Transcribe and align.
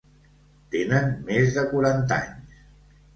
Tenen 0.75 1.11
més 1.27 1.53
de 1.57 1.65
quaranta 1.73 2.17
anys. 2.25 2.57